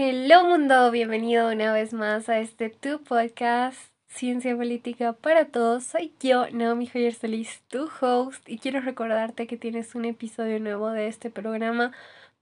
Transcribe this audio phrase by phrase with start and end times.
[0.00, 5.82] Hello mundo, bienvenido una vez más a este tu podcast Ciencia Política para Todos.
[5.82, 10.90] Soy yo, Naomi Joyer Solís, tu host, y quiero recordarte que tienes un episodio nuevo
[10.90, 11.90] de este programa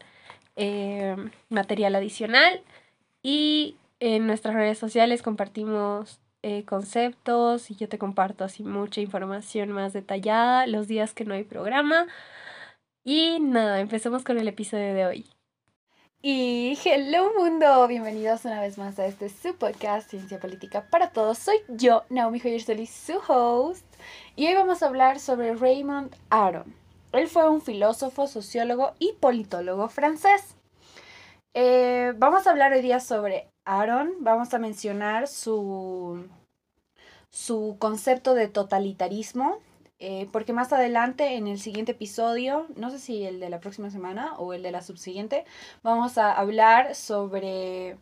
[0.56, 1.16] eh,
[1.50, 2.62] material adicional
[3.22, 9.72] y en nuestras redes sociales compartimos eh, conceptos y yo te comparto así mucha información
[9.72, 12.08] más detallada los días que no hay programa.
[13.06, 15.26] Y nada, empecemos con el episodio de hoy.
[16.22, 21.38] Y hello mundo, bienvenidos una vez más a este su podcast Ciencia Política para Todos.
[21.38, 23.86] Soy yo, Naomi Joyer su host,
[24.36, 26.83] y hoy vamos a hablar sobre Raymond Aron.
[27.14, 30.56] Él fue un filósofo, sociólogo y politólogo francés.
[31.54, 36.28] Eh, vamos a hablar hoy día sobre Aron, vamos a mencionar su,
[37.30, 39.60] su concepto de totalitarismo,
[40.00, 43.92] eh, porque más adelante en el siguiente episodio, no sé si el de la próxima
[43.92, 45.46] semana o el de la subsiguiente,
[45.84, 47.98] vamos a hablar sobre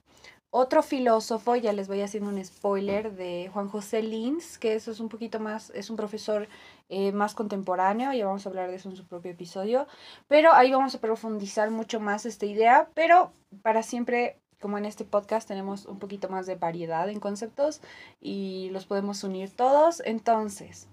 [0.51, 4.99] otro filósofo, ya les voy haciendo un spoiler, de Juan José Lins, que eso es
[4.99, 6.49] un poquito más, es un profesor
[6.89, 9.87] eh, más contemporáneo, ya vamos a hablar de eso en su propio episodio,
[10.27, 15.05] pero ahí vamos a profundizar mucho más esta idea, pero para siempre como en este
[15.05, 17.81] podcast tenemos un poquito más de variedad en conceptos
[18.21, 20.03] y los podemos unir todos.
[20.05, 20.87] Entonces,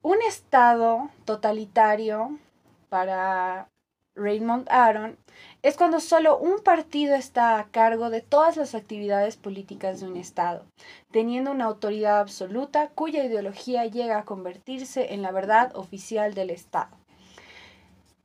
[0.00, 2.38] un estado totalitario
[2.88, 3.68] para
[4.16, 5.16] Raymond Aron
[5.62, 10.16] es cuando solo un partido está a cargo de todas las actividades políticas de un
[10.16, 10.64] Estado,
[11.10, 16.96] teniendo una autoridad absoluta cuya ideología llega a convertirse en la verdad oficial del Estado.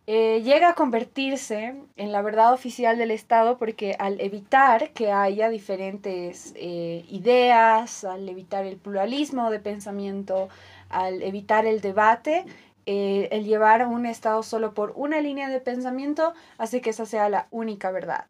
[0.07, 5.47] Eh, llega a convertirse en la verdad oficial del Estado porque al evitar que haya
[5.49, 10.49] diferentes eh, ideas, al evitar el pluralismo de pensamiento,
[10.89, 12.45] al evitar el debate,
[12.85, 17.29] eh, el llevar un Estado solo por una línea de pensamiento hace que esa sea
[17.29, 18.27] la única verdad.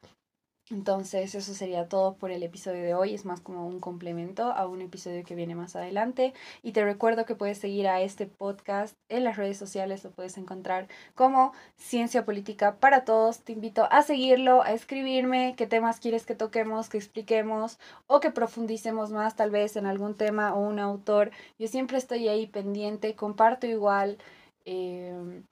[0.72, 3.14] Entonces eso sería todo por el episodio de hoy.
[3.14, 6.34] Es más como un complemento a un episodio que viene más adelante.
[6.64, 10.04] Y te recuerdo que puedes seguir a este podcast en las redes sociales.
[10.06, 13.40] Lo puedes encontrar como Ciencia Política para Todos.
[13.42, 18.32] Te invito a seguirlo, a escribirme qué temas quieres que toquemos, que expliquemos o que
[18.32, 21.32] profundicemos más tal vez en algún tema o un autor.
[21.60, 23.14] Yo siempre estoy ahí pendiente.
[23.16, 24.18] Comparto igual.
[24.66, 25.44] Eh,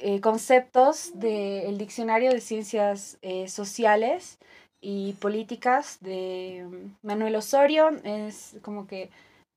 [0.00, 4.38] eh, conceptos del Diccionario de Ciencias eh, Sociales
[4.80, 6.66] y Políticas de
[7.02, 7.90] Manuel Osorio.
[8.04, 9.10] Es como que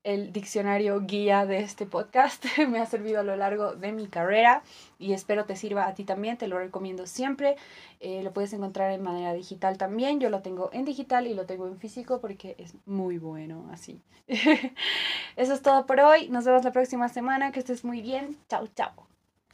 [0.06, 2.44] el diccionario guía de este podcast.
[2.68, 4.62] Me ha servido a lo largo de mi carrera
[5.00, 6.38] y espero te sirva a ti también.
[6.38, 7.56] Te lo recomiendo siempre.
[7.98, 10.20] Eh, lo puedes encontrar en manera digital también.
[10.20, 14.00] Yo lo tengo en digital y lo tengo en físico porque es muy bueno así.
[15.36, 16.28] Eso es todo por hoy.
[16.28, 17.50] Nos vemos la próxima semana.
[17.50, 18.38] Que estés muy bien.
[18.48, 19.15] Chao, chao.